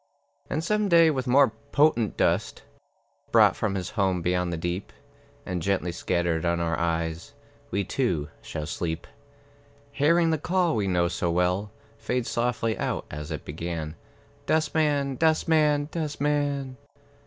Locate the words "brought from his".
3.31-3.91